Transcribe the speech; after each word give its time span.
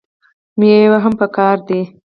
میوې 0.59 0.97
هم 1.03 1.13
پکار 1.19 1.57
دي. 1.67 1.81